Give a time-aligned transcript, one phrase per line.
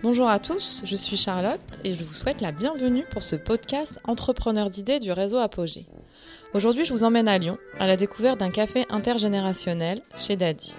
[0.00, 3.98] Bonjour à tous, je suis Charlotte et je vous souhaite la bienvenue pour ce podcast
[4.04, 5.86] Entrepreneur d'idées du réseau Apogée.
[6.54, 10.76] Aujourd'hui, je vous emmène à Lyon à la découverte d'un café intergénérationnel chez Daddy.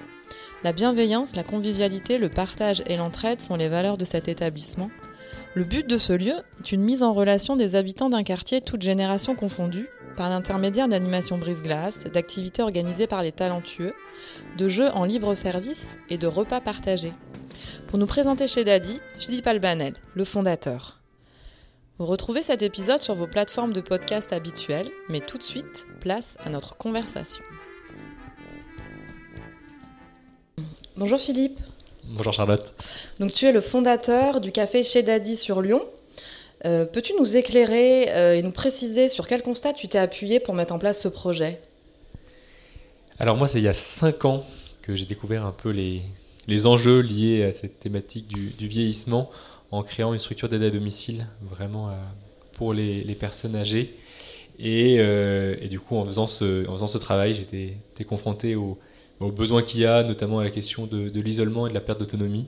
[0.63, 4.89] La bienveillance, la convivialité, le partage et l'entraide sont les valeurs de cet établissement.
[5.53, 8.83] Le but de ce lieu est une mise en relation des habitants d'un quartier, toutes
[8.83, 13.93] générations confondues, par l'intermédiaire d'animations brise-glace, d'activités organisées par les talentueux,
[14.57, 17.13] de jeux en libre service et de repas partagés.
[17.87, 20.99] Pour nous présenter chez Daddy, Philippe Albanel, le fondateur.
[21.97, 26.37] Vous retrouvez cet épisode sur vos plateformes de podcast habituelles, mais tout de suite, place
[26.45, 27.43] à notre conversation.
[30.95, 31.59] Bonjour Philippe.
[32.05, 32.73] Bonjour Charlotte.
[33.19, 35.85] Donc tu es le fondateur du café chez Daddy sur Lyon.
[36.65, 40.53] Euh, peux-tu nous éclairer euh, et nous préciser sur quel constat tu t'es appuyé pour
[40.53, 41.61] mettre en place ce projet?
[43.17, 44.45] Alors moi, c'est il y a 5 ans
[44.81, 46.01] que j'ai découvert un peu les,
[46.49, 49.29] les, enjeux liés à cette thématique du, vieillissement
[49.71, 51.93] en créant une structure d'aide à domicile vraiment euh,
[52.53, 53.95] pour les, personnes âgées.
[54.57, 58.77] Et, et, du coup, en faisant ce, en faisant ce travail, j'étais confronté aux,
[59.21, 61.99] besoins qu'il y a, notamment à la question de, de l'isolement et de la perte
[61.99, 62.47] d'autonomie.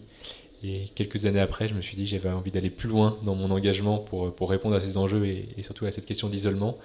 [0.63, 3.33] Et quelques années après, je me suis dit que j'avais envie d'aller plus loin dans
[3.33, 6.77] mon engagement pour, pour répondre à ces enjeux et, surtout à cette question d'isolement.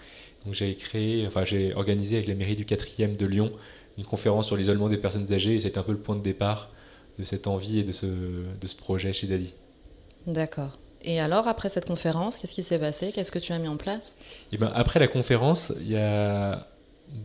[0.44, 3.52] Donc j'ai créé, enfin j'ai organisé avec la mairie du 4e de Lyon
[3.98, 6.70] une conférence sur l'isolement des personnes âgées et c'était un peu le point de départ
[7.18, 9.54] de cette envie et de ce, de ce projet chez Daddy.
[10.26, 10.78] D'accord.
[11.02, 13.12] Et alors, après cette conférence, qu'est-ce qui s'est passé?
[13.12, 14.16] Qu'est-ce que tu as mis en place?
[14.20, 16.66] Et eh ben, Après la conférence, il y a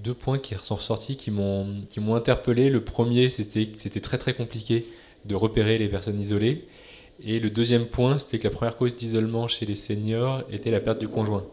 [0.04, 2.70] deux points qui sont ressortis qui m'ont interpellé.
[2.70, 4.86] Le premier, c'était que c'était très très compliqué
[5.26, 6.68] de repérer les personnes isolées.
[7.24, 10.80] Et le deuxième point, c'était que la première cause d'isolement chez les seniors était la
[10.80, 11.46] perte du conjoint.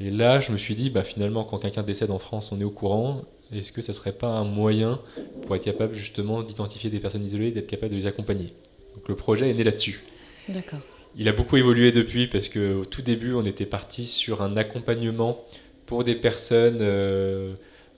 [0.00, 2.64] Et là, je me suis dit, bah, finalement, quand quelqu'un décède en France, on est
[2.64, 3.22] au courant.
[3.52, 5.00] Est-ce que ça ne serait pas un moyen
[5.46, 8.48] pour être capable justement d'identifier des personnes isolées, d'être capable de les accompagner?
[8.94, 10.04] Donc le projet est né là-dessus.
[10.48, 10.80] D'accord.
[11.16, 15.44] Il a beaucoup évolué depuis parce qu'au tout début, on était parti sur un accompagnement
[15.84, 17.54] pour des personnes euh,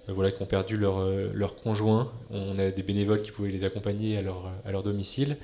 [0.09, 2.13] voilà, qui ont perdu leur, euh, leur, conjoint.
[2.31, 5.37] On a des bénévoles qui pouvaient les accompagner à leur, à leur domicile.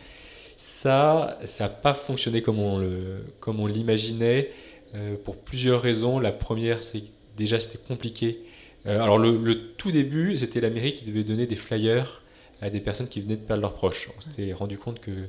[0.57, 4.51] Ça, ça n'a pas fonctionné comme on, le, comme on l'imaginait
[4.95, 6.19] euh, pour plusieurs raisons.
[6.19, 7.07] La première, c'est que
[7.37, 8.41] déjà c'était compliqué.
[8.87, 12.23] Alors le, tout début, c'était la mairie qui devait donner des flyers
[12.63, 14.09] à des personnes qui venaient de perdre leurs proches.
[14.17, 15.29] On s'était rendu compte que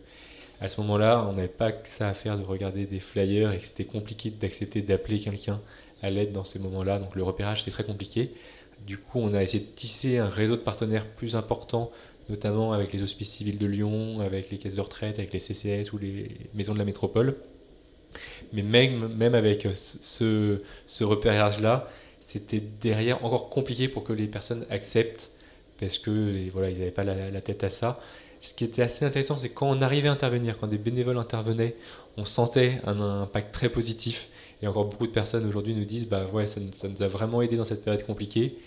[0.59, 3.57] à ce moment-là, on n'avait pas que ça à faire de regarder des flyers et
[3.57, 5.59] que c'était compliqué d'accepter d'appeler quelqu'un
[6.03, 7.00] à l'aide dans ces moments-là.
[7.00, 8.31] Donc le repérage, c'était très compliqué.
[8.85, 11.91] Du coup, on a essayé de tisser un réseau de partenaires plus important,
[12.29, 15.94] notamment avec les hospices civils de Lyon, avec les caisses de retraite, avec les CCS
[15.94, 17.38] ou les maisons de la métropole.
[18.53, 21.89] Mais même, même avec ce, ce repérage-là,
[22.31, 25.31] c'était derrière encore compliqué pour que les personnes acceptent,
[25.81, 28.00] parce que voilà, ils n'avaient pas la, tête à ça.
[28.40, 31.75] Ce qui était assez intéressant, c'est quand on arrivait à intervenir, quand des bénévoles intervenaient,
[32.16, 34.30] on sentait un impact très positif
[34.62, 37.58] et encore beaucoup de personnes aujourd'hui nous disent bah ouais, ça, nous a vraiment aidé
[37.58, 38.58] dans cette période compliquée.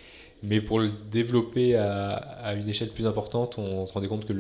[0.42, 4.34] Mais pour le développer à, une échelle plus importante, on se rendait compte que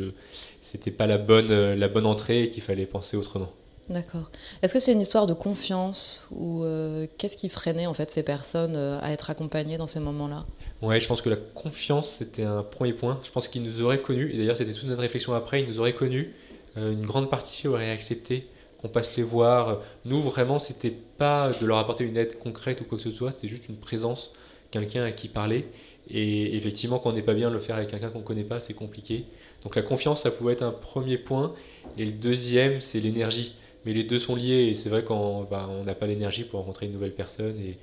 [0.60, 3.50] ce n'était pas la bonne, euh, la bonne entrée et qu'il fallait penser autrement.
[3.88, 4.30] D'accord.
[4.62, 8.22] Est-ce que c'est une histoire de confiance ou euh, qu'est-ce qui freinait en fait ces
[8.22, 10.46] personnes euh, à être accompagnées dans ces moments-là?
[10.80, 13.20] Ouais, je pense que la confiance c'était un premier point.
[13.24, 15.62] Je pense qu'ils nous auraient connus et d'ailleurs c'était toute notre réflexion après.
[15.62, 16.34] Ils nous auraient connus.
[16.76, 18.48] une grande partie aurait accepté
[18.84, 19.80] qu'on passe les voir.
[20.04, 23.32] Nous, vraiment, c'était pas de leur apporter une aide concrète ou quoi que ce soit,
[23.32, 24.34] c'était juste une présence,
[24.70, 25.66] quelqu'un à qui parler.
[26.10, 28.60] Et effectivement, quand on n'est pas bien, le faire avec quelqu'un qu'on ne connaît pas,
[28.60, 29.24] c'est compliqué.
[29.62, 31.54] Donc la confiance, ça pouvait être un premier point.
[31.96, 33.54] Et le deuxième, c'est l'énergie.
[33.84, 34.68] Mais les deux sont liés.
[34.70, 37.56] Et c'est vrai qu'on bah, n'a pas l'énergie pour rencontrer une nouvelle personne.
[37.60, 37.78] Et,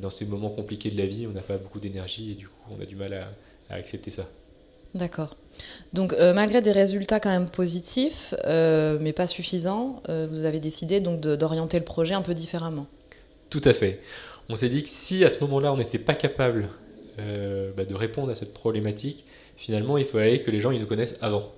[0.00, 2.30] dans ces moments compliqués de la vie, on n'a pas beaucoup d'énergie.
[2.30, 3.12] Et du coup, on a du mal
[3.68, 4.28] à accepter ça.
[4.94, 5.36] D'accord.
[5.92, 10.60] Donc, euh, malgré des résultats quand même positifs, euh, mais pas suffisants, euh, vous avez
[10.60, 12.86] décidé donc d'orienter le projet un peu différemment.
[13.50, 14.00] Tout à fait.
[14.48, 16.68] On s'est dit que si à ce moment-là on n'était pas capable
[17.16, 19.24] bah, de répondre à cette problématique,
[19.56, 21.52] finalement il fallait que les gens ils nous connaissent avant.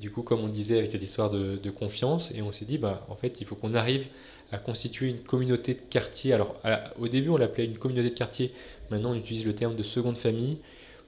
[0.00, 3.06] Du coup, comme on disait avec cette histoire de, confiance, et on s'est dit, bah,
[3.08, 4.06] en fait, il faut qu'on arrive
[4.52, 6.32] à constituer une communauté de quartier.
[6.32, 6.54] Alors,
[6.98, 8.52] au début, on l'appelait une communauté de quartier.
[8.90, 10.58] Maintenant, on utilise le terme de seconde famille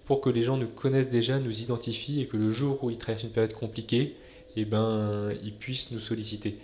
[0.06, 2.96] pour que les gens nous connaissent déjà, nous identifient et que le jour où ils
[2.96, 4.16] traversent une période compliquée,
[4.56, 6.56] eh ben, ils puissent nous solliciter.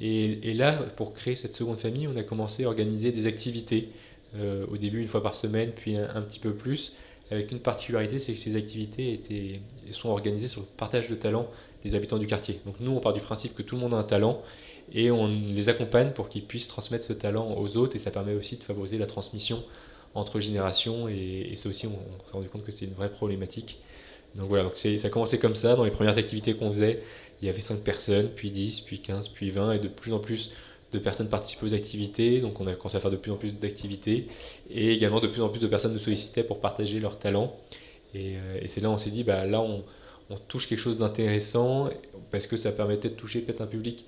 [0.00, 3.90] Et, là, pour créer cette seconde famille, on a commencé à organiser des activités,
[4.36, 6.92] euh, au début une fois par semaine, puis un, petit peu plus,
[7.30, 9.60] avec une particularité, c'est que ces activités étaient,
[9.92, 11.48] sont organisées sur le partage de talents
[11.82, 12.60] des habitants du quartier.
[12.66, 14.42] Donc nous, on part du principe que tout le monde a un talent
[14.92, 18.34] et on les accompagne pour qu'ils puissent transmettre ce talent aux autres et ça permet
[18.34, 19.62] aussi de favoriser la transmission
[20.14, 23.78] entre générations et, et ça aussi on, s'est rendu compte que c'est une vraie problématique
[24.34, 25.76] Donc voilà, donc ça a commencé comme ça.
[25.76, 27.02] Dans les premières activités qu'on faisait,
[27.40, 30.18] il y avait 5 personnes, puis 10, puis 15, puis 20, et de plus en
[30.18, 30.50] plus
[30.92, 33.54] de personnes participent aux activités, donc on a commencé à faire de plus en plus
[33.54, 34.26] d'activités,
[34.70, 37.56] et également de plus en plus de personnes nous sollicitaient pour partager leurs talents.
[38.14, 39.84] Et, euh, c'est là on s'est dit, bah, là on,
[40.36, 41.90] touche quelque chose d'intéressant,
[42.30, 44.04] parce que ça permettait de toucher peut-être un public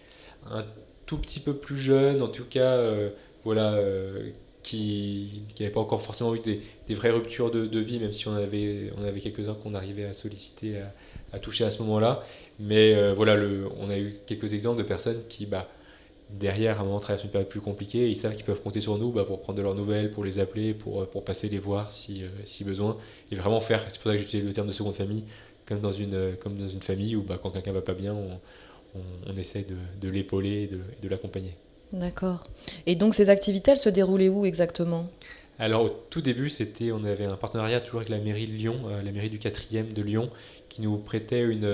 [0.51, 0.65] un
[1.07, 3.11] tout petit peu plus jeune, en tout cas, euh,
[3.45, 4.31] voilà, euh,
[4.63, 6.61] qui n'avait pas encore forcément eu des,
[6.95, 10.77] vraies ruptures de, vie, même si on avait, on avait quelques-uns qu'on arrivait à solliciter,
[11.33, 12.23] à, toucher à ce moment-là.
[12.59, 15.47] Mais voilà, le, on a eu quelques exemples de personnes qui...
[15.47, 15.69] Bah,
[16.33, 18.09] derrière, à un moment, traversent une période plus compliquée.
[18.09, 20.39] ils savent qu'ils peuvent compter sur nous bah, pour prendre de leurs nouvelles, pour les
[20.39, 22.97] appeler, pour, euh, pour passer les voir si, euh, si besoin.
[23.31, 25.25] Et vraiment faire, c'est pour ça que j'utilise le terme de seconde famille,
[25.71, 28.13] comme dans une, euh, comme dans une famille où bah, quand quelqu'un va pas bien,
[28.13, 28.41] on,
[29.27, 31.55] on, essaie de, de l'épauler et de, de l'accompagner.
[31.93, 32.45] D'accord.
[32.87, 35.09] Et donc ces activités, elles se déroulaient où exactement?
[35.61, 38.81] Alors au tout début, c'était, on avait un partenariat toujours avec la mairie de Lyon,
[39.05, 40.31] la mairie du 4e de Lyon,
[40.69, 41.69] qui nous prêtait une,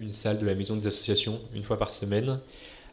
[0.00, 2.40] une salle de la maison des associations une fois par semaine.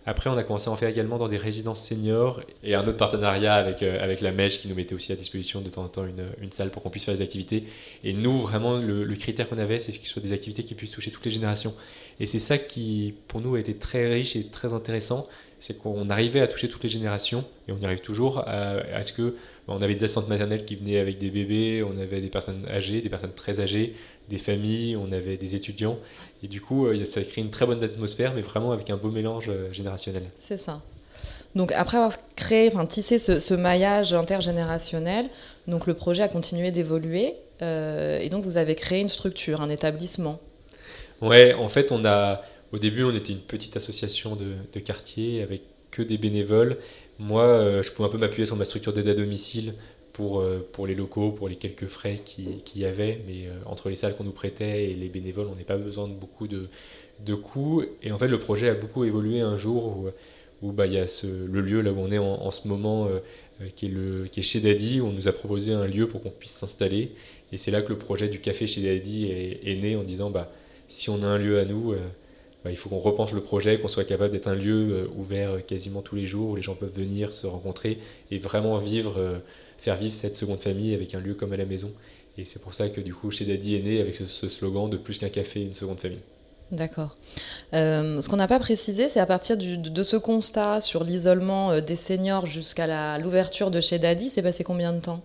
[0.09, 2.97] Après, on a commencé à en faire également dans des résidences seniors et un autre
[2.97, 6.03] partenariat avec, euh, la Mèche qui nous mettait aussi à disposition de temps en temps
[6.03, 7.65] une, une salle pour qu'on puisse faire des activités.
[8.03, 10.89] Et nous, vraiment, le, critère qu'on avait, c'est que ce soit des activités qui puissent
[10.89, 11.75] toucher toutes les générations.
[12.19, 15.27] Et c'est ça qui, pour nous, a été très riche et très intéressant.
[15.59, 19.03] C'est qu'on arrivait à toucher toutes les générations et on y arrive toujours à, à
[19.03, 19.35] ce que
[19.67, 23.01] on avait des assistantes maternelles qui venaient avec des bébés, on avait des personnes âgées,
[23.01, 23.93] des personnes très âgées,
[24.27, 25.97] des familles, on avait des étudiants.
[26.43, 29.11] Et du coup, euh, ça crée une très bonne atmosphère, mais vraiment avec un beau
[29.11, 30.23] mélange euh, générationnel.
[30.37, 30.81] C'est ça.
[31.55, 35.27] Donc après avoir créé, enfin tissé ce, maillage intergénérationnel,
[35.67, 39.69] donc le projet a continué d'évoluer euh, et donc vous avez créé une structure, un
[39.69, 40.39] établissement.
[41.21, 42.41] Ouais, en fait, on a
[42.71, 45.61] au début on était une petite association de, quartier avec
[45.91, 46.77] que des bénévoles
[47.19, 49.73] moi, euh, je pouvais un peu m'appuyer sur ma structure d'aide à domicile
[50.13, 53.21] pour, euh, pour les locaux, pour les quelques frais qu'il qui y avait.
[53.27, 56.07] Mais euh, entre les salles qu'on nous prêtait et les bénévoles, on n'a pas besoin
[56.07, 56.69] de beaucoup de,
[57.25, 57.83] de coûts.
[58.01, 60.09] Et en fait, le projet a beaucoup évolué un jour où,
[60.61, 63.09] où bah, il y a ce, le lieu là où on est en, ce moment,
[63.75, 66.21] qui, est le, qui est chez Daddy, où on nous a proposé un lieu pour
[66.21, 67.11] qu'on puisse s'installer.
[67.51, 70.51] Et c'est là que le projet du café chez Daddy est, né en disant bah,
[70.87, 71.93] si on a un lieu à nous,
[72.65, 75.59] il faut qu'on repense le projet, qu'on soit capable d'être un lieu euh, ouvert euh,
[75.59, 77.99] quasiment tous les jours où les gens peuvent venir se rencontrer
[78.31, 79.39] et vraiment vivre, euh,
[79.77, 81.91] faire vivre cette seconde famille avec un lieu comme à la maison.
[82.37, 84.97] Et c'est pour ça que du coup, chez Daddy est né avec ce, slogan de
[84.97, 86.21] plus qu'un café, une seconde famille.
[86.71, 87.17] D'accord.
[87.73, 92.45] ce qu'on n'a pas précisé, c'est à partir de ce constat sur l'isolement des seniors
[92.45, 95.21] jusqu'à l'ouverture de chez Daddy, c'est passé combien de temps?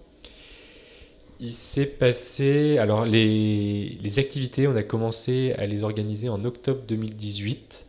[1.41, 2.79] Il s'est passé.
[2.79, 7.87] Alors, les, les, activités, on a commencé à les organiser en octobre 2018.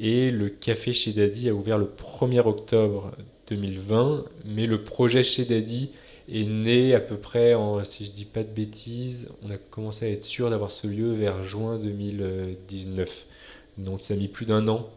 [0.00, 3.12] Et le café chez Daddy a ouvert le 1er octobre
[3.48, 4.24] 2020.
[4.44, 5.90] Mais le projet chez Daddy
[6.32, 10.06] est né à peu près, en, si je dis pas de bêtises, on a commencé
[10.06, 13.26] à être sûr d'avoir ce lieu vers juin 2019.
[13.78, 14.88] Donc, ça a mis plus d'un an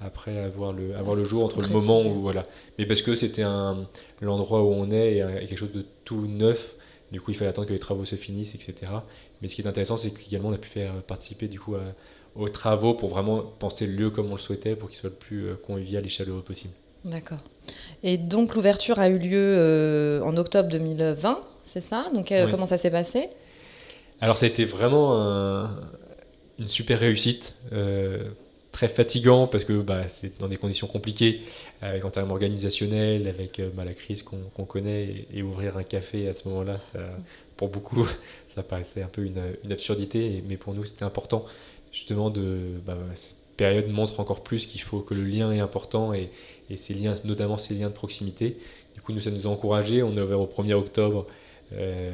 [0.00, 2.20] après avoir le, avoir le jour entre le moment où.
[2.20, 2.46] Voilà.
[2.78, 3.44] Mais parce que c'était
[4.20, 6.74] l'endroit où on est et quelque chose de tout neuf
[7.12, 8.92] du coup, il fallait attendre que les travaux se finissent, etc.
[9.42, 11.76] Mais ce qui est intéressant, c'est qu'également, on a pu faire participer du coup
[12.36, 15.16] aux travaux pour vraiment penser le lieu comme on le souhaitait pour qu'il soit le
[15.16, 16.74] plus euh, convivial et chaleureux possible.
[17.04, 17.38] D'accord.
[18.02, 22.06] Et donc, l'ouverture a eu lieu euh, en octobre 2020, c'est ça?
[22.14, 23.28] Donc, euh, comment ça s'est passé?
[24.20, 25.14] Alors, ça a été vraiment
[26.58, 27.54] une super réussite
[28.72, 31.42] très fatigant parce que bah, c'est dans des conditions compliquées,
[31.82, 36.32] en termes organisationnels, avec euh, bah, la crise qu'on connaît, et, ouvrir un café à
[36.32, 36.78] ce moment-là,
[37.56, 38.06] pour beaucoup,
[38.48, 41.44] ça paraissait un peu une, absurdité, mais pour nous, c'était important
[41.92, 42.58] justement de.
[42.86, 46.30] Bah, cette période montre encore plus qu'il faut que le lien est important et,
[46.70, 48.56] et, ces liens, notamment ces liens de proximité.
[48.94, 50.02] Du coup, nous, ça nous a encouragés.
[50.02, 51.26] On est ouvert au 1er octobre,
[51.72, 52.10] euh,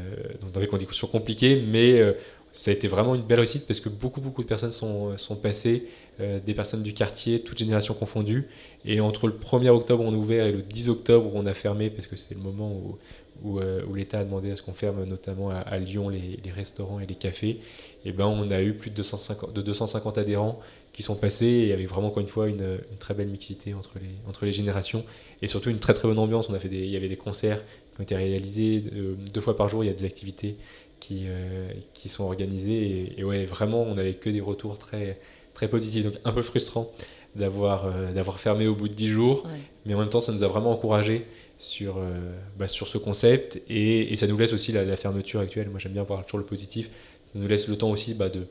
[0.52, 2.12] dans des conditions compliquées, mais euh,
[2.56, 5.36] ça a été vraiment une belle réussite parce que beaucoup, beaucoup de personnes sont, sont
[5.36, 5.88] passées,
[6.20, 8.48] euh, des personnes du quartier, toutes générations confondues.
[8.86, 11.90] Et entre le 1er octobre, on a ouvert et le 10 octobre, on a fermé
[11.90, 12.96] parce que c'est le moment où,
[13.42, 17.04] où, euh, l'État a demandé à ce qu'on ferme notamment à, Lyon les, restaurants et
[17.06, 17.60] les cafés.
[18.06, 20.58] Et ben, on a eu plus de 250, de 250 adhérents
[20.94, 23.98] qui sont passés et avec vraiment, encore une fois, une, une, très belle mixité entre
[24.00, 25.04] les, entre les générations
[25.42, 26.48] et surtout une très très bonne ambiance.
[26.48, 27.62] On a fait des, il y avait des concerts
[27.96, 30.56] qui ont été réalisés euh, deux fois par jour, il y a des activités
[31.00, 33.14] qui, euh, qui sont organisés.
[33.16, 35.18] Et, ouais, vraiment, on n'avait que des retours très,
[35.54, 36.04] très positifs.
[36.04, 36.90] Donc un peu frustrant
[37.34, 39.48] d'avoir euh, d'avoir fermé au bout de 10 jours.
[39.84, 41.26] Mais en même temps, ça nous a vraiment encouragé
[41.58, 43.62] sur, euh, bah, sur ce concept.
[43.68, 45.68] Et, et, ça nous laisse aussi la, fermeture actuelle.
[45.68, 46.90] Moi, j'aime bien voir toujours le positif.
[47.32, 48.46] Ça nous laisse le temps aussi bah, de,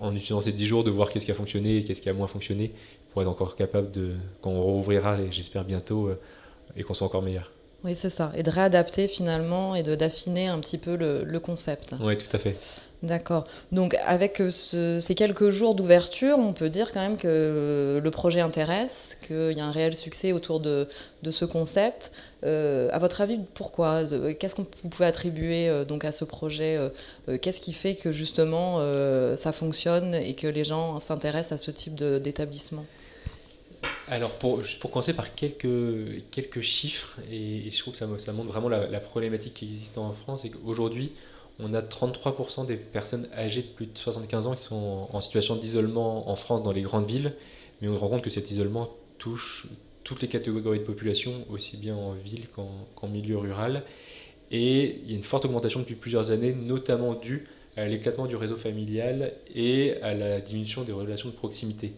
[0.00, 2.12] en utilisant ces 10 jours, de voir qu'est-ce qui a fonctionné et qu'est-ce qui a
[2.12, 2.72] moins fonctionné
[3.12, 6.10] pour être encore capable de, quand on rouvrira, j'espère bientôt,
[6.76, 7.50] et qu'on soit encore meilleur.
[7.84, 8.32] Oui, c'est ça.
[8.36, 11.94] Et de réadapter finalement et d'affiner un petit peu le, concept.
[12.00, 12.56] Oui, tout à fait.
[13.02, 13.46] D'accord.
[13.72, 14.50] Donc avec euh,
[15.00, 19.52] ces quelques jours d'ouverture, on peut dire quand même que euh, le projet intéresse, qu'il
[19.52, 20.86] y a un réel succès autour de,
[21.30, 22.12] ce concept.
[22.44, 24.02] Euh, à votre avis, pourquoi?
[24.38, 26.78] Qu'est-ce que vous pouvez attribuer donc à ce projet?
[27.40, 28.80] Qu'est-ce qui fait que justement
[29.36, 32.84] ça fonctionne et que les gens s'intéressent à ce type d'établissement?
[34.10, 38.68] Alors, pour, pour commencer par quelques, quelques chiffres, et, je trouve que ça, montre vraiment
[38.68, 41.12] la, la problématique qui existe en France, c'est qu'aujourd'hui,
[41.60, 45.54] on a 33% des personnes âgées de plus de 75 ans qui sont en situation
[45.54, 47.34] d'isolement en France dans les grandes villes,
[47.80, 49.66] mais on se rend compte que cet isolement touche
[50.02, 53.84] toutes les catégories de population, aussi bien en ville qu'en milieu rural.
[54.50, 58.34] Et il y a une forte augmentation depuis plusieurs années, notamment due à l'éclatement du
[58.34, 61.92] réseau familial et à la diminution des relations de proximité.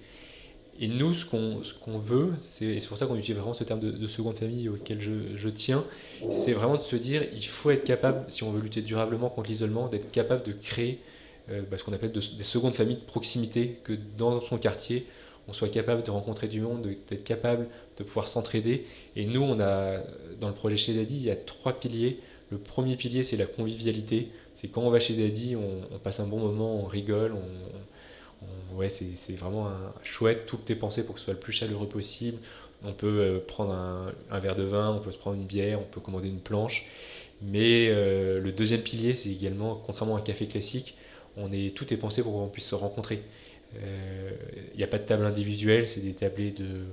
[0.80, 4.06] Et nous, ce qu'on veut, et c'est pour ça qu'on utilise vraiment ce terme de,
[4.06, 5.84] seconde famille auquel je, tiens,
[6.30, 9.48] c'est vraiment de se dire il faut être capable, si on veut lutter durablement contre
[9.48, 10.98] l'isolement, d'être capable de créer
[11.50, 15.06] euh, bah, ce qu'on appelle des secondes familles de proximité, que dans son quartier,
[15.48, 18.86] on soit capable de rencontrer du monde, d'être capable de pouvoir s'entraider.
[19.16, 19.98] Et nous, on a,
[20.40, 22.20] dans le projet chez Daddy, il y a trois piliers.
[22.50, 24.30] Le premier pilier, c'est la convivialité.
[24.54, 27.40] C'est quand on va chez Daddy, on, passe un bon moment, on rigole, on,
[28.74, 29.70] ouais, c'est vraiment
[30.02, 30.46] chouette.
[30.46, 32.38] Tout est pensé pour que ce soit le plus chaleureux possible.
[32.84, 35.84] On peut euh, prendre un, verre de vin, on peut se prendre une bière, on
[35.84, 36.84] peut commander une planche.
[37.40, 40.96] Mais euh, le deuxième pilier, c'est également, contrairement à un café classique,
[41.36, 43.22] on est, tout est pensé pour qu'on puisse se rencontrer.
[43.74, 44.30] Il euh,
[44.76, 46.84] n'y a pas de table individuelle, c'est des tablés de,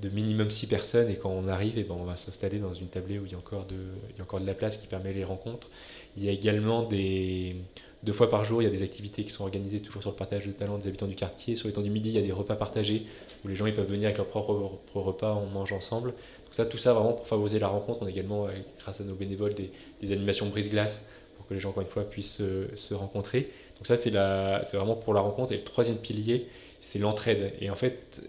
[0.00, 2.74] de minimum 6 personnes et quand on arrive, et eh ben on va s'installer dans
[2.74, 5.24] une tablée où il y, il y a encore de la place qui permet les
[5.24, 5.70] rencontres.
[6.16, 7.56] Il y a également des,
[8.02, 10.16] deux fois par jour, il y a des activités qui sont organisées toujours sur le
[10.16, 11.54] partage de talents des habitants du quartier.
[11.54, 13.04] Sur les temps du midi, il y a des repas partagés
[13.44, 16.10] où les gens ils peuvent venir avec leur propre, repas, on mange ensemble.
[16.10, 17.98] Donc ça, tout ça vraiment pour favoriser la rencontre.
[18.02, 21.04] On a également, euh, grâce à nos bénévoles, des, animations brise-glace
[21.36, 22.40] pour que les gens, encore une fois, puissent
[22.74, 23.50] se rencontrer.
[23.76, 25.52] Donc ça, c'est vraiment pour la rencontre.
[25.52, 26.46] Et le troisième pilier,
[26.80, 27.52] c'est l'entraide.
[27.60, 28.22] Et en fait,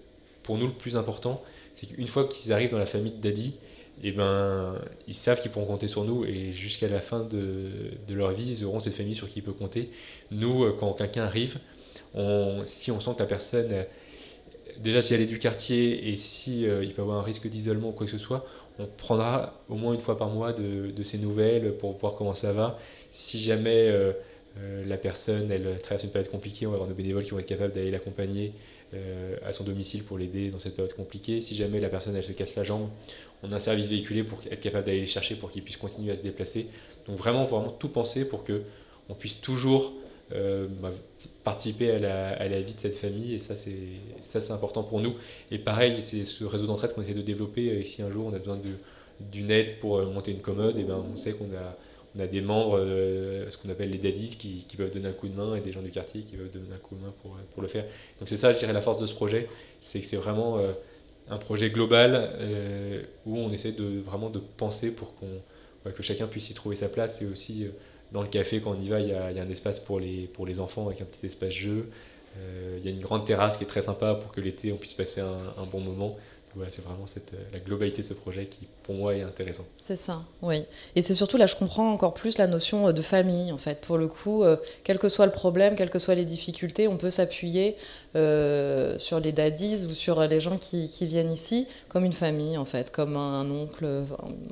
[0.43, 1.41] pour nous, le plus important,
[1.75, 3.55] c'est qu'une fois qu'ils arrivent dans la famille de Daddy,
[4.03, 4.75] eh ben,
[5.07, 7.69] ils savent qu'ils pourront compter sur nous et jusqu'à la fin de,
[8.07, 9.91] de, leur vie, ils auront cette famille sur qui ils peuvent compter.
[10.31, 11.59] Nous, euh, quand quelqu'un arrive,
[12.65, 13.85] si on sent que la personne,
[14.79, 17.91] déjà si elle est du quartier et si euh, peut avoir un risque d'isolement ou
[17.91, 18.45] quoi que ce soit,
[18.79, 22.33] on prendra au moins une fois par mois de, de ses nouvelles pour voir comment
[22.33, 22.77] ça va.
[23.11, 24.13] Si jamais euh,
[24.85, 27.45] la personne elle traverse une période compliquée, on va avoir nos bénévoles qui vont être
[27.45, 28.53] capables d'aller l'accompagner
[28.93, 31.39] euh, à son domicile pour l'aider dans cette période compliquée.
[31.41, 32.89] Si jamais la personne elle se casse la jambe,
[33.41, 36.11] on a un service véhiculé pour être capable d'aller les chercher pour qu'ils puissent continuer
[36.11, 36.67] à se déplacer.
[37.07, 38.63] Donc vraiment, vraiment tout penser pour que
[39.09, 39.93] on puisse toujours
[40.33, 40.91] euh, bah,
[41.43, 43.77] participer à la, à la, vie de cette famille et ça c'est
[44.21, 45.15] ça c'est important pour nous.
[45.51, 47.65] Et pareil, c'est ce réseau d'entraide qu'on essaie de développer.
[47.65, 48.59] Et si un jour on a besoin
[49.31, 51.77] d'une aide pour monter une commode, et ben on sait qu'on a
[52.15, 55.27] on a des membres, euh, ce qu'on appelle les daddies, qui, peuvent donner un coup
[55.27, 57.37] de main et des gens du quartier qui peuvent donner un coup de main pour,
[57.53, 57.85] pour le faire.
[58.19, 59.47] Donc c'est ça, je dirais, la force de ce projet,
[59.81, 60.73] c'est que c'est vraiment euh,
[61.29, 66.27] un projet global euh, où on essaie de vraiment de penser pour qu'on, que chacun
[66.27, 67.21] puisse y trouver sa place.
[67.21, 67.67] Et aussi,
[68.11, 69.99] dans le café, quand on y va, il y a, y a un espace pour
[69.99, 71.89] les, pour les enfants avec un petit espace jeu.
[72.77, 74.93] il y a une grande terrasse qui est très sympa pour que l'été, on puisse
[74.93, 76.17] passer un bon moment
[76.69, 79.65] c'est vraiment cette, euh, la globalité de ce projet qui, pour moi, est intéressant.
[79.79, 80.63] C'est ça, oui.
[80.95, 83.81] Et c'est surtout là, je comprends encore plus la notion euh, de famille, en fait.
[83.81, 86.97] Pour le coup, euh, quel que soit le problème, quelles que soient les difficultés, on
[86.97, 87.75] peut s'appuyer
[88.13, 92.91] sur les daddies ou sur les gens qui, viennent ici comme une famille, en fait,
[92.91, 93.87] comme un, oncle,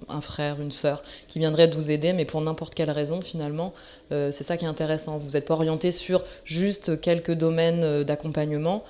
[0.08, 3.74] un frère, une sœur qui viendrait vous aider, mais pour n'importe quelle raison, finalement.
[4.12, 5.18] c'est ça qui est intéressant.
[5.18, 8.86] Vous n'êtes pas orienté sur juste quelques domaines d'accompagnement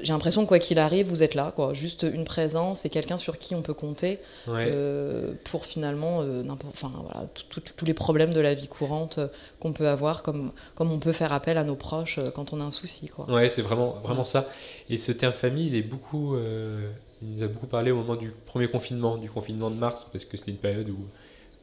[0.00, 1.74] j'ai l'impression que quoi qu'il arrive, vous êtes là, quoi.
[1.74, 6.90] Juste une présence et quelqu'un sur qui on peut compter euh, pour finalement, euh, enfin
[7.02, 9.28] voilà, tous les problèmes de la vie courante euh,
[9.60, 12.64] qu'on peut avoir, comme comme on peut faire appel à nos proches quand on a
[12.64, 13.30] un souci, quoi.
[13.30, 14.48] Ouais, c'est vraiment vraiment ça.
[14.90, 18.32] Et ce terme famille, il est beaucoup, il nous a beaucoup parlé au moment du
[18.46, 20.98] premier confinement, du confinement de mars, parce que c'était une période où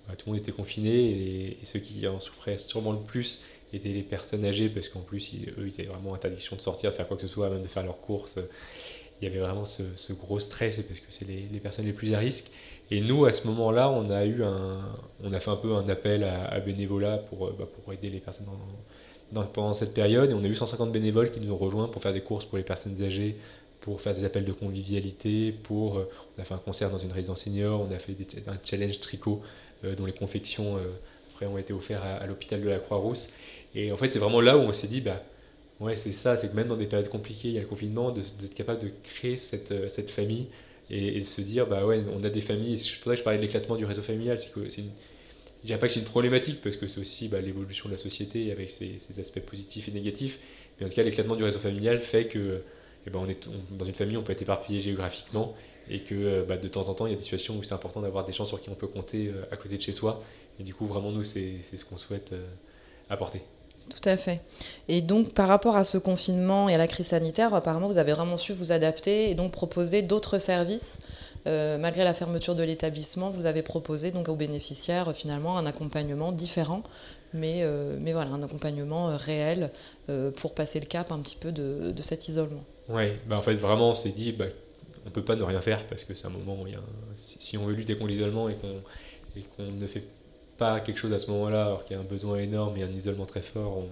[0.08, 3.42] bah, tout le monde était confiné et, et, ceux qui en souffraient sûrement le plus
[3.74, 6.96] étaient les personnes âgées, parce qu'en plus, eux, ils avaient vraiment interdiction de sortir, de
[6.96, 8.36] faire quoi que ce soit, même de faire leurs courses.
[9.22, 12.20] Il y avait vraiment ce, gros stress, parce que c'est les, personnes les plus à
[12.20, 12.52] risque.
[12.90, 14.80] Et nous, à ce moment-là, on a eu un,
[15.24, 18.48] on a fait un peu un appel à, bénévolat pour, bah, pour aider les personnes
[19.54, 20.30] pendant cette période.
[20.30, 22.58] Et on a eu 150 bénévoles qui nous ont rejoints pour faire des courses pour
[22.58, 23.38] les personnes âgées,
[23.80, 25.96] pour faire des appels de convivialité, pour,
[26.38, 28.16] on a fait un concert dans une résidence senior, on a fait
[28.48, 29.42] un challenge tricot
[29.84, 30.92] euh, dont les confections euh,
[31.48, 33.30] ont été offertes à l'hôpital de la Croix-Rousse.
[33.76, 35.24] Et en fait, c'est vraiment là où on s'est dit, bah,
[35.80, 38.12] ouais, c'est ça, c'est que même dans des périodes compliquées, il y a le confinement,
[38.12, 40.48] d'être capable de créer cette, euh, cette famille
[40.90, 43.86] et, de se dire, bah ouais, on a des familles, je parlais de l'éclatement du
[43.86, 44.60] réseau familial, c'est que
[45.64, 48.52] dirais pas que c'est une problématique parce que c'est aussi bah, l'évolution de la société
[48.52, 50.40] avec ses, aspects positifs et négatifs.
[50.80, 52.62] Mais en tout cas, l'éclatement du réseau familial fait que
[53.08, 55.56] eh ben, on est, dans une famille, on peut être éparpillé géographiquement
[55.90, 57.74] et que euh, bah, de temps en temps, il y a des situations où c'est
[57.74, 60.24] important d'avoir des gens sur qui on peut compter euh, à côté de chez soi.
[60.60, 62.46] Et du coup, vraiment, nous, c'est ce qu'on souhaite euh,
[63.10, 63.42] apporter.
[63.90, 64.42] Tout à fait.
[64.88, 68.14] Et donc, par rapport à ce confinement et à la crise sanitaire, apparemment, vous avez
[68.14, 70.98] vraiment su vous adapter et donc proposer d'autres services.
[71.46, 76.84] malgré la fermeture de l'établissement, vous avez proposé donc aux bénéficiaires finalement un accompagnement différent,
[77.34, 77.66] mais,
[78.00, 79.72] mais voilà, un accompagnement réel
[80.38, 82.64] pour passer le cap un petit peu de, de cet isolement.
[82.88, 84.46] Oui, bah en fait, vraiment, on s'est dit, bah,
[85.06, 86.82] on peut pas ne rien faire parce que c'est un moment où il y a
[87.16, 90.04] si, on veut lutter contre l'isolement et qu'on ne fait
[90.58, 92.92] pas quelque chose à ce moment-là, alors qu'il y a un besoin énorme et un
[92.92, 93.84] isolement très fort,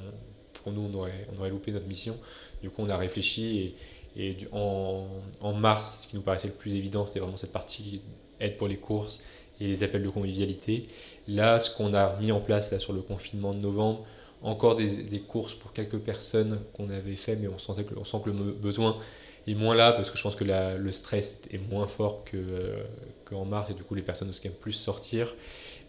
[0.54, 2.18] pour nous, on aurait, on aurait loupé notre mission.
[2.62, 3.76] Du coup, on a réfléchi
[4.16, 5.08] et, et en,
[5.42, 8.02] en, mars, ce qui nous paraissait le plus évident, c'était vraiment cette partie
[8.40, 9.22] aide pour les courses
[9.60, 10.88] et les appels de convivialité.
[11.28, 14.06] Là, ce qu'on a mis en place là, sur le confinement de novembre,
[14.42, 18.18] encore des, courses pour quelques personnes qu'on avait fait, mais on, sentait que, on sent
[18.24, 18.98] que le besoin
[19.48, 22.24] est moins là parce que je pense que le stress est moins fort
[23.26, 25.36] qu'en mars et du coup les personnes osent quand même plus sortir.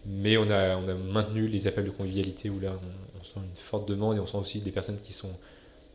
[0.05, 2.71] Mais on a, on a maintenu les appels de convivialité où là
[3.19, 5.29] on, sent une forte demande et on sent aussi des personnes qui sont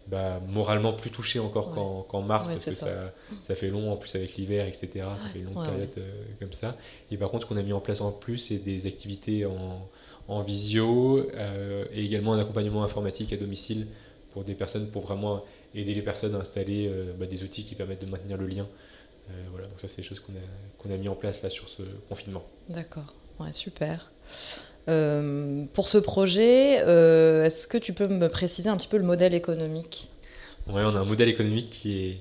[0.07, 3.13] bah, moralement plus touchées encore qu'en mars parce que ça.
[3.43, 5.05] Ça, fait long en plus avec l'hiver, etc.
[5.19, 6.77] Ça fait une longue période euh, comme ça.
[7.11, 9.89] Et par contre, ce qu'on a mis en place en plus, c'est des activités en,
[10.29, 13.87] en visio euh, et également un accompagnement informatique à domicile
[14.33, 15.45] pour des personnes pour vraiment
[15.80, 18.66] aider les personnes à installer euh, bah, des outils qui permettent de maintenir le lien.
[19.28, 21.50] Euh, voilà, donc ça c'est des choses qu'on a, qu'on a mis en place là
[21.50, 22.45] sur ce confinement.
[22.68, 24.11] D'accord, ouais, super.
[24.88, 29.35] Euh, pour ce projet, est-ce que tu peux me préciser un petit peu le modèle
[29.35, 30.09] économique?
[30.68, 32.18] Oui, on a un modèle économique qui est,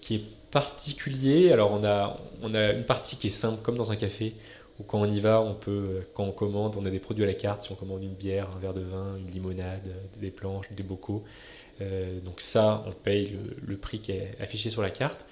[0.00, 1.52] qui est particulier.
[1.52, 4.34] Alors on a, on a une partie qui est simple, comme dans un café,
[4.80, 7.26] où quand on y va, on peut, quand on commande, on a des produits à
[7.26, 7.62] la carte.
[7.62, 9.86] Si on commande une bière, un verre de vin, une limonade,
[10.18, 11.22] des planches, des bocaux,
[11.80, 15.26] euh, donc ça, on paye le, prix qui est affiché sur la carte.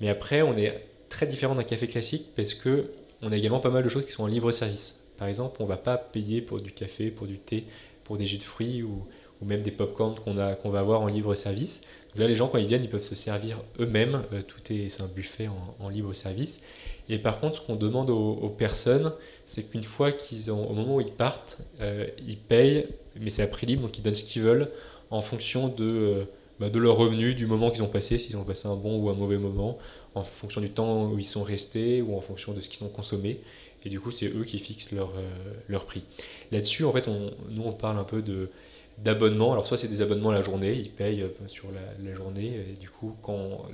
[0.00, 3.70] Mais après, on est très différent d'un café classique parce que on a également pas
[3.70, 4.96] mal de choses qui sont en libre service.
[5.16, 7.64] Par exemple, on ne va pas payer pour du café, pour du thé,
[8.04, 9.06] pour des jus de fruits ou,
[9.44, 11.82] même des pop-corns qu'on va avoir en libre service.
[12.14, 14.22] Là, les gens, quand ils viennent, ils peuvent se servir eux-mêmes.
[14.32, 15.48] Euh, tout est, c'est un buffet
[15.80, 16.60] en, libre service.
[17.08, 19.12] Et par contre, ce qu'on demande aux, personnes,
[19.46, 22.86] c'est qu'une fois qu'ils ont, au moment où ils partent, euh, ils payent,
[23.18, 24.70] mais c'est à prix libre, donc ils donnent ce qu'ils veulent
[25.10, 26.24] en fonction de, euh,
[26.60, 29.10] bah, de leur revenu, du moment qu'ils ont passé, s'ils ont passé un bon ou
[29.10, 29.78] un mauvais moment,
[30.14, 32.90] en fonction du temps où ils sont restés ou en fonction de ce qu'ils ont
[32.90, 33.40] consommé.
[33.84, 36.04] Et du coup, c'est eux qui fixent leur, euh, prix.
[36.50, 38.50] Là-dessus, en fait, nous, on parle un peu de
[38.98, 39.52] d'abonnement.
[39.52, 42.52] Alors, soit c'est des abonnements à la journée, ils payent euh, sur la, journée.
[42.72, 43.66] Et du coup, quand,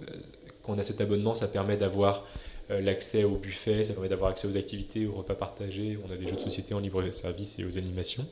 [0.63, 2.25] quand, on a cet abonnement, ça permet d'avoir
[2.71, 5.99] l'accès au buffet, ça permet d'avoir accès aux activités, aux repas partagés.
[6.07, 8.27] On a des jeux de société en libre service et aux animations.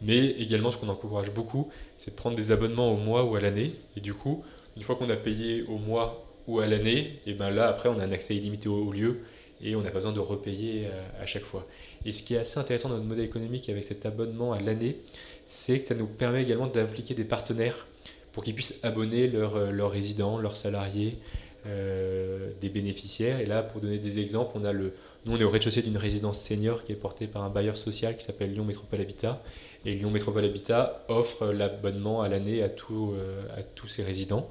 [0.00, 3.40] Mais également, ce qu'on encourage beaucoup, c'est de prendre des abonnements au mois ou à
[3.40, 3.74] l'année.
[3.96, 4.44] Et du coup,
[4.76, 7.98] une fois qu'on a payé au mois ou à l'année, et ben là, après, on
[7.98, 9.20] a un accès illimité au, lieu
[9.62, 11.66] et on n'a pas besoin de repayer euh, à, chaque fois.
[12.04, 14.98] Et ce qui est assez intéressant dans notre modèle économique avec cet abonnement à l'année,
[15.46, 17.86] c'est que ça nous permet également d'impliquer des partenaires
[18.32, 21.18] pour qu'ils puissent abonner leurs, euh, résidents, leurs salariés,
[21.66, 23.40] euh, des bénéficiaires.
[23.40, 24.92] Et là, pour donner des exemples, on a le,
[25.24, 28.16] nous, on est au rez-de-chaussée d'une résidence senior qui est portée par un bailleur social
[28.16, 29.42] qui s'appelle Lyon Métropole Habitat.
[29.86, 34.50] Et Lyon Métropole Habitat offre l'abonnement à l'année à, à tous ses résidents.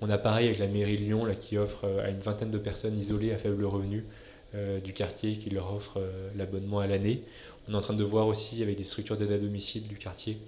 [0.00, 2.58] On a pareil avec la mairie de Lyon là, qui offre à une vingtaine de
[2.58, 4.04] personnes isolées à faible revenu
[4.84, 6.02] du quartier qui leur offre
[6.36, 7.22] l'abonnement à l'année.
[7.68, 10.38] On est en train de voir aussi avec des structures d'aide à domicile du quartier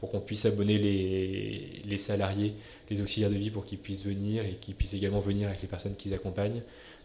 [0.00, 2.54] pour qu'on puisse abonner les, les, salariés,
[2.90, 5.68] les auxiliaires de vie pour qu'ils puissent venir et qu'ils puissent également venir avec les
[5.68, 6.60] personnes qu'ils accompagnent.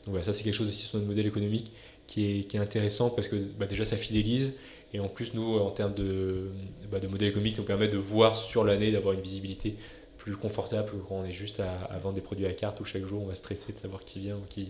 [0.07, 1.71] Donc voilà, ça c'est quelque chose aussi sur notre modèle économique
[2.07, 4.53] qui est, qui est intéressant parce que bah, déjà ça fidélise
[4.93, 6.47] et en plus nous en termes de,
[6.89, 9.75] bah, de modèle économique ça nous permet de voir sur l'année, d'avoir une visibilité
[10.17, 13.05] plus confortable que quand on est juste à, vendre des produits à carte où chaque
[13.05, 14.69] jour on va stresser de savoir qui vient ou qui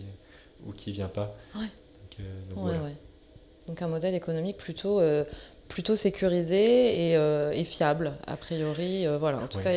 [0.66, 1.36] ou qui vient pas.
[1.54, 1.62] Ouais.
[1.62, 2.96] Donc, euh, donc, ouais, ouais.
[3.66, 5.24] donc, un modèle économique plutôt euh,
[5.68, 9.06] plutôt sécurisé et, euh, et, fiable, a priori.
[9.18, 9.72] Voilà, en tout cas,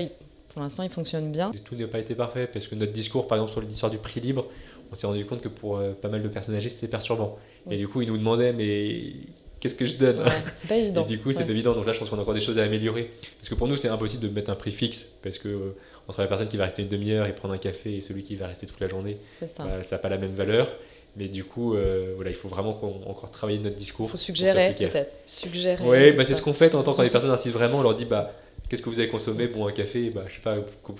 [0.49, 1.51] pour l'instant, il fonctionne bien.
[1.65, 4.19] Tout n'a pas été parfait, parce que notre discours, par exemple, sur l'histoire du prix
[4.19, 4.45] libre,
[4.91, 7.37] on s'est rendu compte que pour euh, pas mal de personnes âgées, c'était perturbant.
[7.69, 9.13] Et du coup, ils nous demandaient, mais
[9.59, 10.23] qu'est-ce que je donne
[10.57, 11.03] C'est pas évident.
[11.03, 11.73] Et du coup, c'est pas évident.
[11.73, 13.11] Donc là, je pense qu'on a encore des choses à améliorer.
[13.37, 15.75] Parce que pour nous, c'est impossible de mettre un prix fixe, parce que
[16.07, 18.35] entre la personne qui va rester une demi-heure et prendre un café et celui qui
[18.35, 20.75] va rester toute la journée, ça n'a pas la même valeur.
[21.17, 24.07] Mais du coup, euh, voilà, il faut vraiment qu'on encore travailler notre discours.
[24.07, 25.13] Il faut suggérer peut-être.
[25.27, 25.83] Suggérer.
[25.83, 27.79] Oui, bah, c'est ce qu'on fait en tant que les personnes insistent vraiment.
[27.79, 28.31] On leur dit bah
[28.69, 29.47] qu'est-ce que vous avez consommé?
[29.47, 30.55] Bon, un café, bah, je sais pas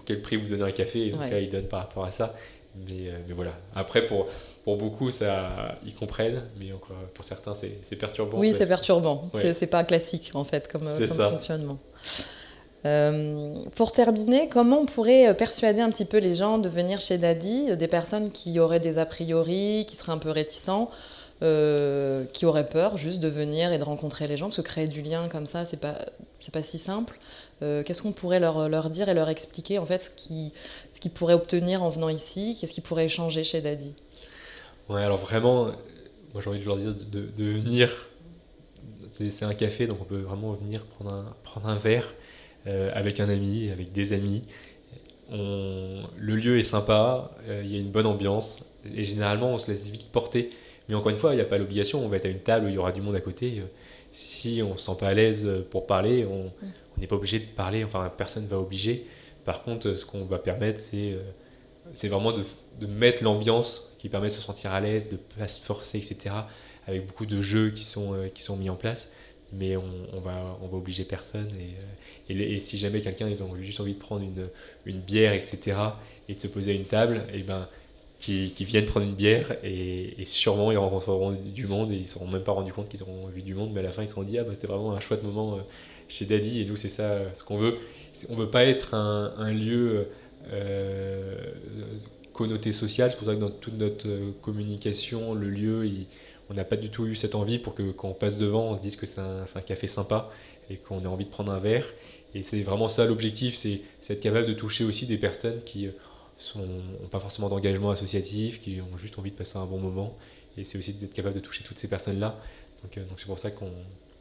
[0.06, 2.12] quel prix vous donnez un café, et dans ce cas, ils donnent par rapport à
[2.12, 2.36] ça.
[2.76, 3.52] Mais, euh, mais, voilà.
[3.76, 4.28] Après, pour,
[4.64, 8.38] pour beaucoup, ça, ils comprennent, mais encore, pour certains, c'est perturbant.
[8.38, 9.30] Oui, c'est perturbant.
[9.54, 11.80] C'est pas classique, en fait, comme, comme fonctionnement.
[12.86, 17.18] Euh, pour terminer, comment on pourrait persuader un petit peu les gens de venir chez
[17.18, 20.90] Daddy, des personnes qui auraient des a priori, qui seraient un peu réticents
[21.44, 24.88] euh, qui auraient peur juste de venir et de rencontrer les gens, parce que créer
[24.88, 25.98] du lien comme ça, c'est pas,
[26.40, 27.18] c'est pas si simple.
[27.64, 31.34] Euh, qu'est-ce qu'on pourrait leur, leur, dire et leur expliquer en fait ce qu'ils pourraient
[31.34, 33.96] obtenir en venant ici Qu'est-ce qu'ils pourraient échanger chez Daddy
[34.88, 35.72] Ouais, alors vraiment,
[36.34, 38.08] moi j'ai envie de leur dire de, venir.
[39.10, 42.31] C'est un café, donc on peut vraiment venir prendre un, prendre un verre euh,
[42.66, 44.44] avec un ami, avec des amis.
[45.32, 48.64] Le lieu est sympa, il y a une bonne ambiance,
[48.96, 50.50] et généralement on se laisse vite porter
[50.92, 52.04] mais encore une fois, il n'y a pas l'obligation.
[52.04, 53.60] On va être à une table où il y aura du monde à côté.
[53.60, 53.64] Euh,
[54.12, 56.52] si on ne se sent pas à l'aise pour parler, on
[57.00, 57.86] n'est pas obligé de parler.
[57.86, 59.08] Enfin, personne ne va obliger.
[59.46, 62.44] Par contre, ce qu'on va permettre, c'est euh, vraiment de,
[62.88, 66.36] mettre l'ambiance qui permet de se sentir à l'aise, de ne pas se forcer, etc.
[66.88, 69.14] Avec beaucoup de jeux euh, qui sont mis en place.
[69.54, 69.84] Mais on,
[70.14, 71.50] on, va, on va obliger personne.
[72.30, 74.48] Et, et, si jamais quelqu'un, ils ont juste envie de prendre une,
[74.86, 75.78] une bière, etc.,
[76.30, 77.68] et de se poser à une table, et ben
[78.22, 82.28] qui, viennent prendre une bière et, sûrement ils rencontreront du monde et ils ne seront
[82.28, 84.14] même pas rendus compte qu'ils auront vu du monde, mais à la fin ils se
[84.14, 85.62] seront dit ah bah c'était vraiment un chouette moment euh,
[86.08, 87.78] chez Daddy et nous c'est ça euh, ce qu'on veut.
[88.30, 90.08] On veut pas être un, lieu
[90.54, 91.36] euh,
[92.34, 94.08] connoté social, c'est pour ça que dans toute notre
[94.42, 95.90] communication, le lieu,
[96.52, 98.76] on n'a pas du tout eu cette envie pour que quand on passe devant, on
[98.76, 100.30] se dise que c'est un, café sympa
[100.70, 101.86] et qu'on ait envie de prendre un verre.
[102.36, 105.90] Et c'est vraiment ça l'objectif, c'est être capable de toucher aussi des personnes qui
[106.56, 110.18] n'ont pas forcément d'engagement associatif, qui ont juste envie de passer un bon moment.
[110.58, 112.38] Et c'est aussi d'être capable de toucher toutes ces personnes-là.
[112.84, 113.72] Donc euh, c'est pour ça qu'on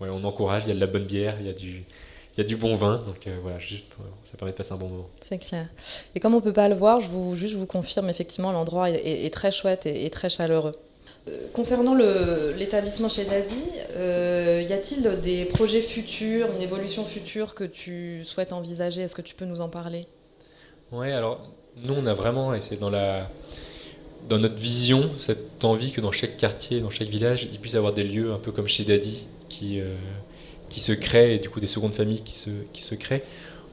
[0.00, 1.84] on encourage, il y a de la bonne bière, il y a du,
[2.38, 5.10] a bon vin, donc euh, voilà, ça permet de passer un bon moment.
[5.20, 5.68] C'est clair.
[6.14, 9.52] Et comme on ne peut pas le voir, je vous confirme, effectivement, l'endroit est, très
[9.52, 10.74] chouette et, très chaleureux.
[11.28, 13.54] Euh, concernant l'établissement chez Daddy,
[14.68, 19.02] y a-t-il des projets futurs, une évolution future que tu souhaites envisager?
[19.02, 20.06] Est-ce que tu peux nous en parler?
[20.92, 21.40] Oui, alors
[21.76, 26.80] nous, on a vraiment, et c'est dans, notre vision, cette envie que dans chaque quartier,
[26.80, 29.80] dans chaque village, il puisse y avoir des lieux un peu comme chez Daddy qui,
[29.80, 29.94] euh,
[30.68, 33.22] qui se créent, et du coup des secondes familles qui se, créent.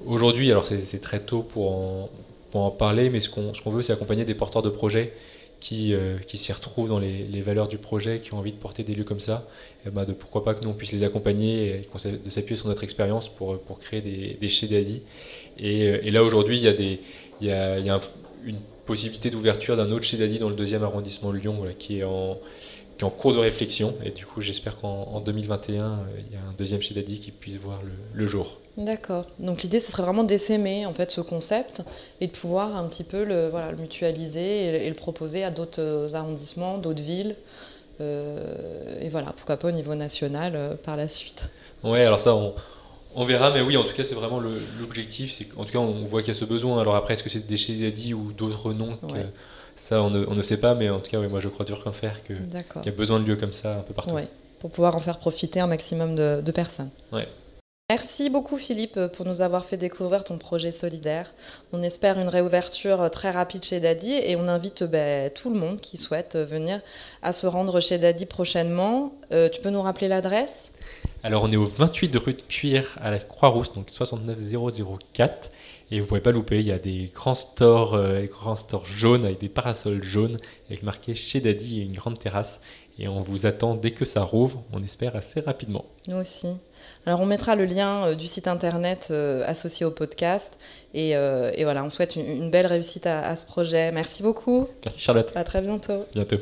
[0.06, 2.10] Aujourd'hui, alors c'est très tôt pour
[2.54, 5.14] en, parler, mais ce qu'on veut, c'est accompagner des porteurs de projets
[5.60, 8.58] qui, euh, qui s'y retrouvent dans les, les, valeurs du projet, qui ont envie de
[8.58, 9.48] porter des lieux comme ça,
[9.86, 12.84] et bah de pourquoi pas que nous on puisse les accompagner de s'appuyer sur notre
[12.84, 14.68] expérience pour, pour créer des, des chez.
[14.68, 17.00] Et, euh, et là aujourd'hui, il y a des,
[17.42, 18.00] il y a,
[18.46, 22.04] une possibilité d'ouverture d'un autre chez Daddy dans le deuxième arrondissement de Lyon qui, est
[22.04, 22.38] en,
[23.04, 23.96] en cours de réflexion.
[24.04, 27.32] Et du coup, j'espère qu'en 2021, euh, il y a un deuxième chez Daddy qui
[27.32, 27.80] puisse voir
[28.14, 28.60] le, jour.
[28.78, 29.26] D'accord.
[29.40, 31.82] Donc l'idée, ce serait vraiment d'essaimer en fait ce concept
[32.22, 35.82] et de pouvoir un petit peu le, voilà, le mutualiser et, le proposer à d'autres
[35.82, 37.36] euh, arrondissements, d'autres villes.
[38.00, 41.50] Euh, et voilà, pourquoi pas au niveau national par la suite.
[41.84, 42.54] Ouais, alors ça, on,
[43.16, 44.40] on verra, mais oui, en tout cas, c'est vraiment
[44.80, 45.32] l'objectif.
[45.32, 46.80] C'est en tout cas, on voit qu'il y a ce besoin.
[46.80, 49.00] Alors après, est-ce que c'est des chez Daddy ou d'autres noms
[49.78, 51.94] Ça, on ne, sait pas, mais en tout cas, oui, moi, je crois dur qu'en
[51.94, 52.36] faire qu'il
[52.86, 54.16] y a besoin de lieux comme ça un peu partout.
[54.60, 56.90] pour pouvoir en faire profiter un maximum de, de personnes.
[57.14, 57.28] Ouais.
[57.90, 61.34] Merci beaucoup Philippe pour nous avoir fait découvrir ton projet solidaire.
[61.72, 65.80] On espère une réouverture très rapide chez Daddy et on invite ben, tout le monde
[65.80, 66.82] qui souhaite venir
[67.22, 69.14] à se rendre chez Daddy prochainement.
[69.32, 70.74] Euh, tu peux nous rappeler l'adresse?
[71.24, 75.50] Alors on est au 28 de rue de Cuire à la Croix-Rousse, donc 69004.
[75.90, 79.24] Et vous pouvez pas louper, il y a des grands stores, euh, grands stores jaunes
[79.24, 80.38] avec des parasols jaunes,
[80.70, 82.60] avec marqué chez Daddy et une grande terrasse.
[83.00, 85.86] Et on vous attend dès que ça rouvre, on espère assez rapidement.
[86.08, 86.48] Nous aussi.
[87.06, 90.58] Alors on mettra le lien euh, du site internet euh, associé au podcast.
[90.96, 93.92] Euh, et, voilà, on souhaite une, belle réussite à, ce projet.
[93.92, 94.68] Merci beaucoup.
[94.84, 95.32] Merci Charlotte.
[95.36, 96.06] À très bientôt.
[96.14, 96.38] Bientôt.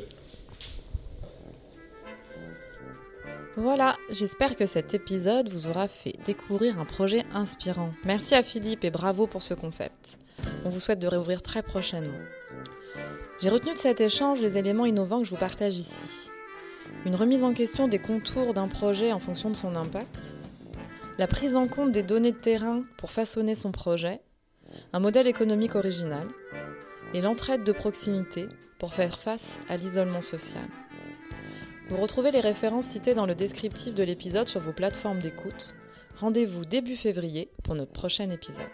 [3.58, 7.91] Voilà, j'espère que cet épisode vous aura fait découvrir un projet inspirant.
[8.04, 10.18] Merci à Philippe et bravo pour ce concept.
[10.65, 12.20] On vous souhaite de réouvrir très prochainement.
[13.39, 16.30] J'ai retenu de cet échange les éléments innovants que je vous partage ici
[17.06, 20.34] une remise en question des contours d'un projet en fonction de son impact,
[21.18, 24.22] la prise en compte des données de terrain pour façonner son projet,
[24.91, 26.28] un modèle économique original,
[27.13, 28.48] et l'entraide de proximité
[28.80, 30.63] pour faire face à l'isolement social.
[31.88, 35.76] Vous retrouvez les références citées dans le descriptif de l'épisode sur vos plateformes d'écoute.
[36.19, 38.65] Rendez-vous début février pour notre prochain épisode.